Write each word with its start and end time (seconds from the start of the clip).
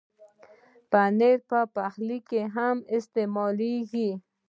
پنېر 0.91 1.37
په 1.49 1.59
پخلي 1.75 2.19
کې 2.29 2.41
هم 2.55 2.75
استعمالېږي. 2.97 4.09